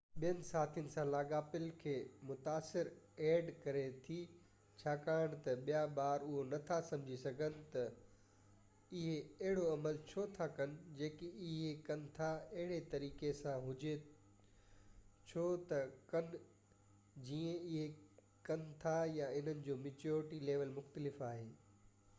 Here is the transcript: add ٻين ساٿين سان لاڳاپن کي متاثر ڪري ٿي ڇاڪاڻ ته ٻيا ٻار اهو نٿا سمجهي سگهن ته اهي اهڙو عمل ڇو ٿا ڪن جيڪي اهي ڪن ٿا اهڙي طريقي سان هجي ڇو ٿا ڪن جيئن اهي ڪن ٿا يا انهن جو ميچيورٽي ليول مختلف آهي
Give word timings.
add 0.15 0.21
ٻين 0.21 0.37
ساٿين 0.49 0.87
سان 0.93 1.07
لاڳاپن 1.15 1.65
کي 1.81 1.91
متاثر 2.29 2.87
ڪري 3.65 3.83
ٿي 4.07 4.15
ڇاڪاڻ 4.83 5.35
ته 5.47 5.59
ٻيا 5.67 5.81
ٻار 5.99 6.25
اهو 6.29 6.39
نٿا 6.53 6.77
سمجهي 6.87 7.17
سگهن 7.25 7.59
ته 7.75 7.83
اهي 7.89 9.19
اهڙو 9.25 9.67
عمل 9.73 9.99
ڇو 10.13 10.25
ٿا 10.39 10.47
ڪن 10.61 10.73
جيڪي 11.01 11.29
اهي 11.35 11.69
ڪن 11.89 12.09
ٿا 12.19 12.31
اهڙي 12.39 12.81
طريقي 12.95 13.31
سان 13.41 13.61
هجي 13.69 13.93
ڇو 15.33 15.45
ٿا 15.73 15.83
ڪن 16.15 16.33
جيئن 17.27 17.61
اهي 17.61 17.85
ڪن 18.49 18.65
ٿا 18.85 18.97
يا 19.19 19.31
انهن 19.43 19.63
جو 19.69 19.77
ميچيورٽي 19.85 20.45
ليول 20.51 20.77
مختلف 20.81 21.25
آهي 21.33 21.49